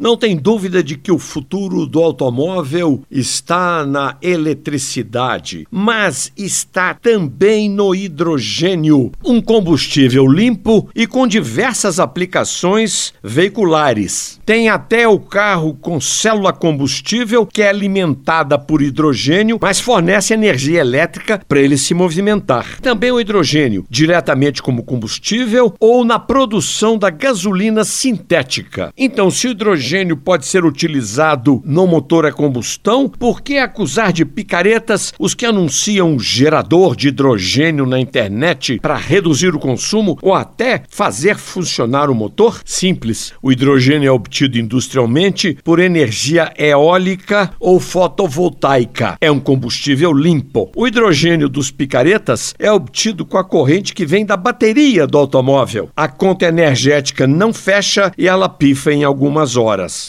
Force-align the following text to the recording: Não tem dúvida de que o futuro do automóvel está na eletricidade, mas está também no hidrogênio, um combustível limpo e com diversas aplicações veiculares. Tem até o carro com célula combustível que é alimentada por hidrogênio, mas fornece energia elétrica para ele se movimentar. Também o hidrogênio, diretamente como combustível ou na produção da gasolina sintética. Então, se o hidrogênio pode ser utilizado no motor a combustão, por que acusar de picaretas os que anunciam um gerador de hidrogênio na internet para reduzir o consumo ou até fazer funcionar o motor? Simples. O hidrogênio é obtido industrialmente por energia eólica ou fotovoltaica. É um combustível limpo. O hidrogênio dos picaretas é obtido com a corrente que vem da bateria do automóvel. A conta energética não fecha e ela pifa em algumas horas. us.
Não 0.00 0.16
tem 0.16 0.34
dúvida 0.34 0.82
de 0.82 0.96
que 0.96 1.12
o 1.12 1.18
futuro 1.18 1.84
do 1.84 2.02
automóvel 2.02 3.02
está 3.10 3.84
na 3.84 4.16
eletricidade, 4.22 5.66
mas 5.70 6.32
está 6.34 6.94
também 6.94 7.68
no 7.68 7.94
hidrogênio, 7.94 9.12
um 9.22 9.42
combustível 9.42 10.26
limpo 10.26 10.88
e 10.94 11.06
com 11.06 11.26
diversas 11.26 12.00
aplicações 12.00 13.12
veiculares. 13.22 14.40
Tem 14.46 14.70
até 14.70 15.06
o 15.06 15.18
carro 15.18 15.74
com 15.74 16.00
célula 16.00 16.54
combustível 16.54 17.44
que 17.44 17.60
é 17.60 17.68
alimentada 17.68 18.58
por 18.58 18.80
hidrogênio, 18.80 19.58
mas 19.60 19.80
fornece 19.80 20.32
energia 20.32 20.80
elétrica 20.80 21.42
para 21.46 21.60
ele 21.60 21.76
se 21.76 21.92
movimentar. 21.92 22.80
Também 22.80 23.12
o 23.12 23.20
hidrogênio, 23.20 23.84
diretamente 23.90 24.62
como 24.62 24.82
combustível 24.82 25.74
ou 25.78 26.06
na 26.06 26.18
produção 26.18 26.96
da 26.96 27.10
gasolina 27.10 27.84
sintética. 27.84 28.94
Então, 28.96 29.30
se 29.30 29.46
o 29.46 29.50
hidrogênio 29.50 29.89
pode 30.16 30.46
ser 30.46 30.64
utilizado 30.64 31.60
no 31.64 31.86
motor 31.86 32.24
a 32.24 32.32
combustão, 32.32 33.08
por 33.08 33.40
que 33.40 33.58
acusar 33.58 34.12
de 34.12 34.24
picaretas 34.24 35.12
os 35.18 35.34
que 35.34 35.44
anunciam 35.44 36.12
um 36.12 36.20
gerador 36.20 36.94
de 36.94 37.08
hidrogênio 37.08 37.84
na 37.84 37.98
internet 37.98 38.78
para 38.80 38.96
reduzir 38.96 39.54
o 39.54 39.58
consumo 39.58 40.16
ou 40.22 40.32
até 40.32 40.82
fazer 40.88 41.36
funcionar 41.36 42.08
o 42.08 42.14
motor? 42.14 42.60
Simples. 42.64 43.32
O 43.42 43.50
hidrogênio 43.50 44.08
é 44.08 44.12
obtido 44.12 44.58
industrialmente 44.58 45.58
por 45.64 45.80
energia 45.80 46.52
eólica 46.56 47.50
ou 47.58 47.80
fotovoltaica. 47.80 49.16
É 49.20 49.30
um 49.30 49.40
combustível 49.40 50.12
limpo. 50.12 50.70
O 50.76 50.86
hidrogênio 50.86 51.48
dos 51.48 51.70
picaretas 51.70 52.54
é 52.58 52.70
obtido 52.70 53.26
com 53.26 53.38
a 53.38 53.44
corrente 53.44 53.92
que 53.92 54.06
vem 54.06 54.24
da 54.24 54.36
bateria 54.36 55.06
do 55.06 55.18
automóvel. 55.18 55.90
A 55.96 56.06
conta 56.06 56.46
energética 56.46 57.26
não 57.26 57.52
fecha 57.52 58.12
e 58.16 58.28
ela 58.28 58.48
pifa 58.48 58.92
em 58.92 59.02
algumas 59.02 59.56
horas. 59.56 59.79
us. 59.80 60.08